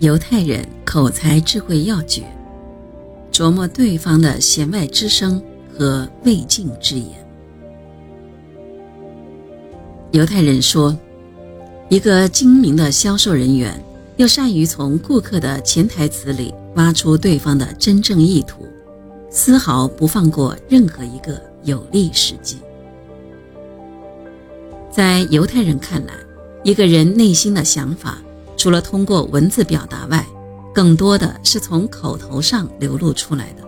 [0.00, 2.24] 犹太人口才智慧要诀，
[3.32, 5.40] 琢磨对方的弦外之声
[5.72, 7.08] 和未尽之言。
[10.10, 10.96] 犹太人说，
[11.88, 13.80] 一个精明的销售人员
[14.16, 18.66] 要善于从顾客的潜台词里挖出对方的真正意图，
[19.30, 22.58] 丝毫不放过任何一个有利时机。
[24.90, 26.12] 在犹太人看来，
[26.62, 28.18] 一个人内心的想法。
[28.56, 30.24] 除了通过文字表达外，
[30.72, 33.62] 更多的是从口头上流露出来的。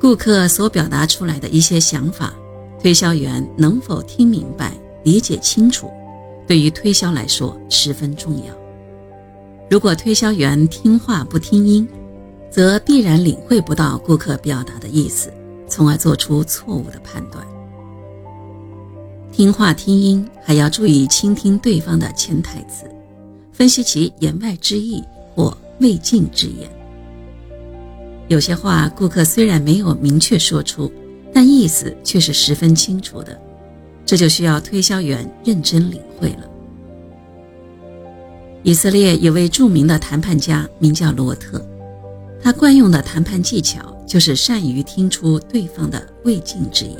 [0.00, 2.32] 顾客所表达出来的一些想法，
[2.80, 5.90] 推销员能否听明白、理解清楚，
[6.46, 8.54] 对于推销来说十分重要。
[9.70, 11.88] 如果推销员听话不听音，
[12.50, 15.32] 则必然领会不到顾客表达的意思，
[15.66, 17.44] 从而做出错误的判断。
[19.32, 22.84] 听话听音，还要注意倾听对方的潜台词。
[23.54, 25.02] 分析其言外之意
[25.34, 26.68] 或未尽之言。
[28.26, 30.92] 有些话，顾客虽然没有明确说出，
[31.32, 33.40] 但意思却是十分清楚的，
[34.04, 36.50] 这就需要推销员认真领会了。
[38.62, 41.64] 以色列有位著名的谈判家，名叫罗特，
[42.42, 46.96] 他惯用的谈判技巧就是善于听出对方的未尽之言。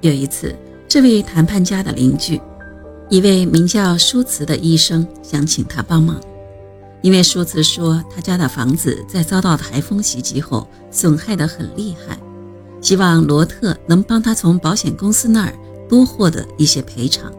[0.00, 0.56] 有一次，
[0.88, 2.40] 这位谈判家的邻居。
[3.10, 6.20] 一位名叫舒茨的医生想请他帮忙，
[7.02, 12.16] 因为舒茨说他家的房子在遭到台风袭击后损害得很厉害，
[12.80, 15.52] 希望罗特能帮他从保险公司那儿
[15.88, 17.32] 多获得一些赔偿。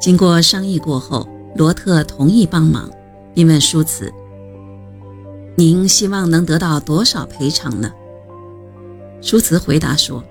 [0.00, 2.90] 经过商议过后，罗特同意帮忙，
[3.32, 4.12] 并问舒茨
[5.54, 7.92] ：“您希望能得到多少赔偿呢？”
[9.22, 10.24] 舒茨回答说：“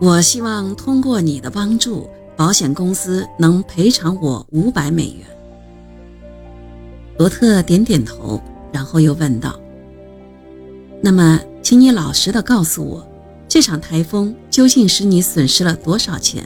[0.00, 5.26] 我希望通过你的帮助。”保险公司能赔偿我五百美元。
[7.16, 9.58] 罗特点点头，然后又问道
[11.00, 13.06] ：“那么，请你老实的告诉我，
[13.48, 16.44] 这场台风究竟使你损失了多少钱？”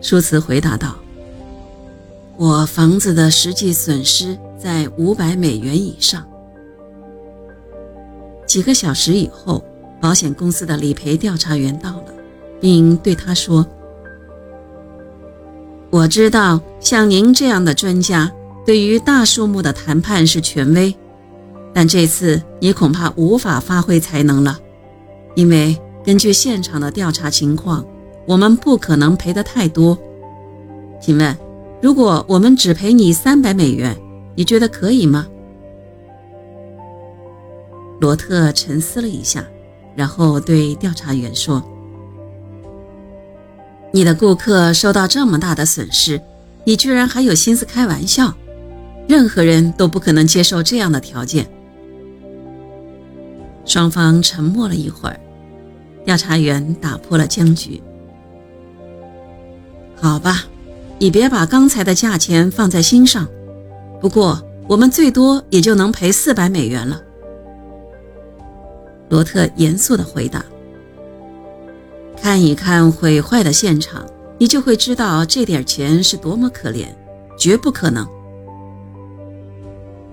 [0.00, 0.96] 舒茨回答道
[2.38, 6.26] ：“我房子的实际损失在五百美元以上。”
[8.48, 9.62] 几个小时以后，
[10.00, 12.14] 保险公司的理赔调查员到了，
[12.62, 13.66] 并对他说。
[15.96, 18.30] 我知道，像您这样的专家，
[18.66, 20.94] 对于大数目的谈判是权威，
[21.72, 24.58] 但这次你恐怕无法发挥才能了，
[25.34, 25.74] 因为
[26.04, 27.82] 根据现场的调查情况，
[28.26, 29.96] 我们不可能赔得太多。
[31.00, 31.34] 请问，
[31.80, 33.96] 如果我们只赔你三百美元，
[34.34, 35.26] 你觉得可以吗？
[38.00, 39.42] 罗特沉思了一下，
[39.94, 41.62] 然后对调查员说。
[43.96, 46.20] 你的顾客受到这么大的损失，
[46.64, 48.30] 你居然还有心思开玩笑？
[49.08, 51.48] 任何人都不可能接受这样的条件。
[53.64, 55.18] 双方沉默了一会儿，
[56.04, 57.82] 调查员打破了僵局。
[59.98, 60.44] 好吧，
[60.98, 63.26] 你别把刚才的价钱放在心上。
[63.98, 67.00] 不过，我们最多也就能赔四百美元了。
[69.08, 70.44] 罗特严肃地回答。
[72.26, 74.04] 看一看毁坏的现场，
[74.36, 76.86] 你就会知道这点钱是多么可怜，
[77.38, 78.04] 绝不可能。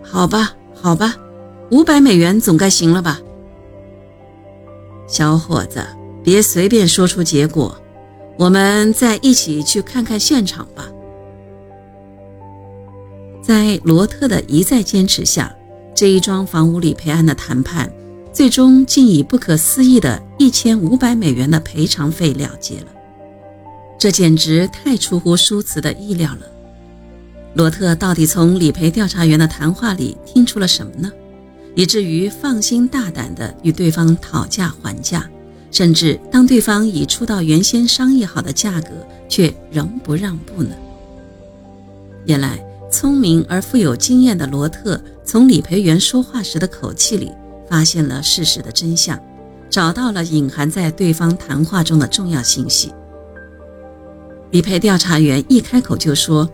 [0.03, 1.16] 好吧，好吧，
[1.72, 3.19] 五百美元总该行了吧？
[5.07, 5.84] 小伙子，
[6.24, 7.75] 别随便说出结果，
[8.38, 10.88] 我们再一起去看看现场吧。
[13.41, 15.51] 在罗特的一再坚持下，
[15.95, 17.91] 这一桩房屋理赔案的谈判。
[18.33, 22.88] 最终竟以不可思议的一千五百美元的赔偿费了结了，
[23.99, 26.47] 这简直太出乎舒茨的意料了。
[27.53, 31.11] 罗特到底从理赔调查员的谈话里听出了什么呢？
[31.75, 35.29] 以至于放心大胆地与对方讨价还价，
[35.69, 38.89] 甚至当对方已出到原先商议好的价格，
[39.29, 40.75] 却仍不让步呢？
[42.25, 42.59] 原来，
[42.91, 47.31] 聪明而富有经验的罗特从理赔员说话时的口气里。
[47.74, 49.20] 发现了事实的真相，
[49.68, 52.94] 找到了隐含在对方谈话中的重要信息。
[54.52, 56.48] 理赔调查员一开口就说：“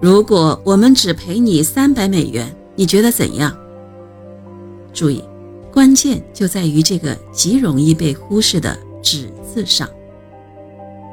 [0.00, 3.54] 如果我们只赔你三百美元，你觉得怎样？”
[4.94, 5.22] 注意，
[5.70, 8.74] 关键就在于这个极容易被忽视的
[9.04, 9.86] “只”字上。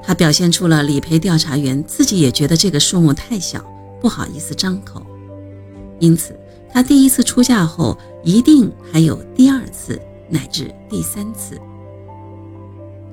[0.02, 3.62] 他表现出了理赔调查员自己也觉得这个数目太小，
[4.00, 5.06] 不好意思张口，
[6.00, 6.34] 因此。
[6.74, 11.56] 他第一次出嫁后，一定还有第二次乃至第三次。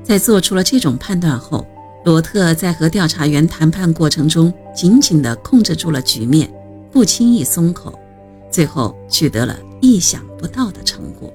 [0.02, 1.66] 在做出了这种判断后，
[2.06, 6.50] 罗特在和调查员谈判过程中，紧紧地控制住了局面，
[6.90, 7.92] 不轻易松口，
[8.50, 11.30] 最后取得了意想不到的成果。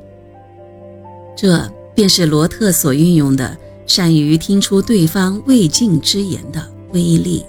[1.38, 3.56] 这便是罗特所运用的
[3.86, 7.45] 善于听出对方未尽之言的威力。